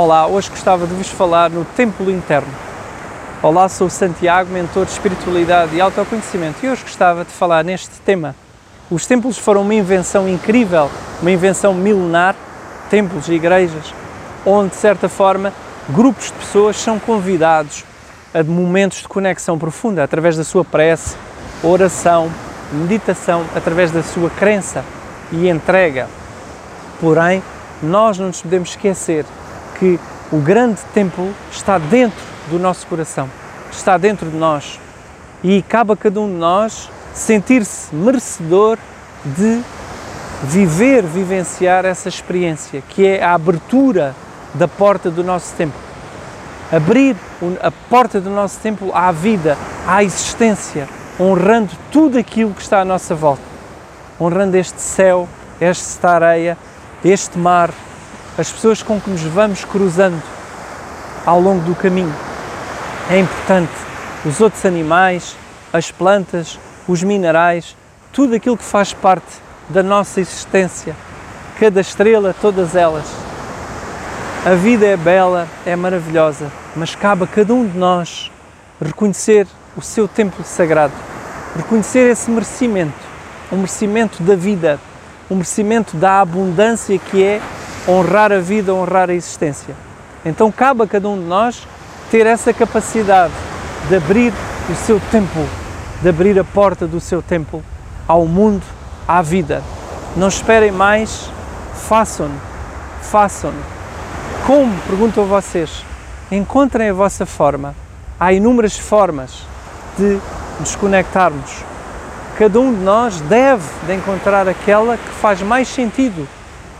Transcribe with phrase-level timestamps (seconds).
[0.00, 2.54] Olá, hoje gostava de vos falar no templo interno.
[3.42, 8.32] Olá, sou Santiago, mentor de espiritualidade e autoconhecimento e hoje gostava de falar neste tema.
[8.88, 10.88] Os templos foram uma invenção incrível,
[11.20, 12.36] uma invenção milenar,
[12.88, 13.92] templos e igrejas,
[14.46, 15.52] onde, de certa forma,
[15.88, 17.84] grupos de pessoas são convidados
[18.32, 21.16] a momentos de conexão profunda através da sua prece,
[21.60, 22.30] oração,
[22.70, 24.84] meditação, através da sua crença
[25.32, 26.06] e entrega.
[27.00, 27.42] Porém,
[27.82, 29.24] nós não nos podemos esquecer
[29.78, 29.98] que
[30.32, 32.18] o grande templo está dentro
[32.50, 33.28] do nosso coração,
[33.70, 34.78] está dentro de nós
[35.42, 38.78] e cabe a cada um de nós sentir-se merecedor
[39.24, 39.60] de
[40.44, 44.14] viver, vivenciar essa experiência, que é a abertura
[44.54, 45.80] da porta do nosso templo.
[46.70, 47.16] Abrir
[47.62, 50.88] a porta do nosso templo à vida, à existência,
[51.18, 53.42] honrando tudo aquilo que está à nossa volta,
[54.20, 55.28] honrando este céu,
[55.60, 56.58] esta areia,
[57.04, 57.70] este mar,
[58.38, 60.22] as pessoas com que nos vamos cruzando
[61.26, 62.14] ao longo do caminho.
[63.10, 63.72] É importante
[64.24, 65.36] os outros animais,
[65.72, 67.76] as plantas, os minerais,
[68.12, 69.26] tudo aquilo que faz parte
[69.68, 70.94] da nossa existência,
[71.58, 73.06] cada estrela, todas elas.
[74.46, 78.30] A vida é bela, é maravilhosa, mas cabe a cada um de nós
[78.80, 80.94] reconhecer o seu templo sagrado,
[81.56, 82.94] reconhecer esse merecimento,
[83.50, 84.78] o merecimento da vida,
[85.28, 87.40] o merecimento da abundância que é
[87.88, 89.74] honrar a vida, honrar a existência.
[90.24, 91.66] Então cabe a cada um de nós
[92.10, 93.32] ter essa capacidade
[93.88, 94.32] de abrir
[94.68, 95.46] o seu templo,
[96.02, 97.62] de abrir a porta do seu templo
[98.06, 98.64] ao mundo,
[99.06, 99.62] à vida.
[100.16, 101.30] Não esperem mais,
[101.74, 102.30] façam,
[103.02, 103.52] façam.
[104.46, 104.72] Como?
[104.86, 105.84] Pergunto a vocês.
[106.30, 107.74] Encontrem a vossa forma.
[108.20, 109.46] Há inúmeras formas
[109.96, 110.18] de
[110.60, 111.68] nos conectarmos
[112.38, 116.28] cada um de nós deve de encontrar aquela que faz mais sentido.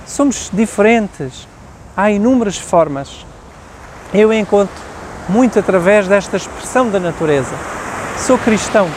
[0.09, 1.47] Somos diferentes,
[1.95, 3.27] há inúmeras formas.
[4.13, 4.75] Eu encontro
[5.29, 7.55] muito através desta expressão da natureza.
[8.17, 8.89] Sou cristão,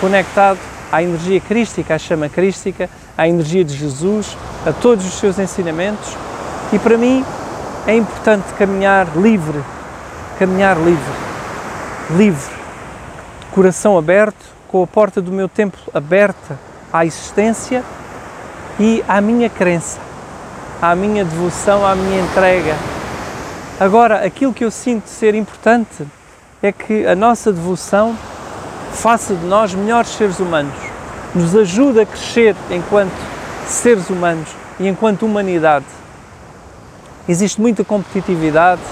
[0.00, 0.58] conectado
[0.90, 2.88] à energia crística, à chama crística,
[3.18, 4.34] à energia de Jesus,
[4.66, 6.16] a todos os seus ensinamentos.
[6.72, 7.22] E para mim
[7.86, 9.62] é importante caminhar livre,
[10.38, 11.12] caminhar livre,
[12.16, 12.54] livre,
[13.52, 16.58] coração aberto, com a porta do meu templo aberta
[16.90, 17.84] à existência
[18.80, 20.05] e à minha crença,
[20.80, 22.74] à minha devoção, à minha entrega.
[23.78, 26.06] Agora, aquilo que eu sinto ser importante
[26.62, 28.16] é que a nossa devoção
[28.92, 30.74] faça de nós melhores seres humanos,
[31.34, 33.12] nos ajude a crescer enquanto
[33.66, 34.48] seres humanos
[34.80, 35.86] e enquanto humanidade.
[37.28, 38.82] Existe muita competitividade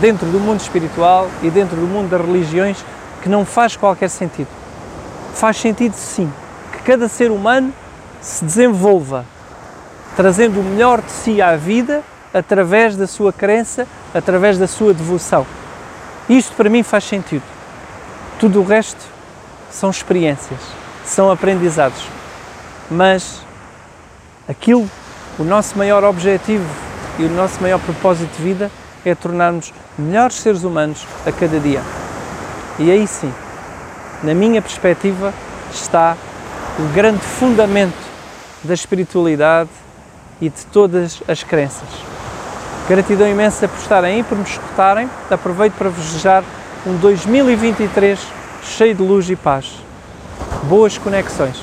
[0.00, 2.84] dentro do mundo espiritual e dentro do mundo das religiões
[3.22, 4.48] que não faz qualquer sentido
[5.36, 6.32] faz sentido sim
[6.72, 7.72] que cada ser humano
[8.22, 9.26] se desenvolva,
[10.16, 15.46] trazendo o melhor de si à vida através da sua crença, através da sua devoção.
[16.28, 17.44] Isto para mim faz sentido.
[18.40, 19.04] Tudo o resto
[19.70, 20.60] são experiências,
[21.04, 22.02] são aprendizados.
[22.90, 23.42] Mas
[24.48, 24.88] aquilo,
[25.38, 26.66] o nosso maior objetivo
[27.18, 28.70] e o nosso maior propósito de vida
[29.04, 31.82] é tornarmos melhores seres humanos a cada dia.
[32.78, 33.32] E aí sim,
[34.22, 35.32] na minha perspectiva,
[35.72, 36.16] está
[36.78, 37.96] o grande fundamento
[38.64, 39.70] da espiritualidade
[40.40, 41.88] e de todas as crenças.
[42.88, 45.10] Gratidão imensa por estarem aí, por me escutarem.
[45.30, 46.44] Aproveito para vos desejar
[46.86, 48.18] um 2023
[48.62, 49.72] cheio de luz e paz.
[50.64, 51.60] Boas conexões.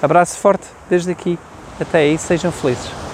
[0.00, 1.38] Abraço forte desde aqui.
[1.80, 3.09] Até aí, sejam felizes.